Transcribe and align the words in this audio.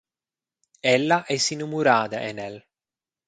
Ella 0.95 1.17
ei 1.31 1.39
s’inamurada 1.45 2.17
en 2.29 2.37
el. 2.47 2.55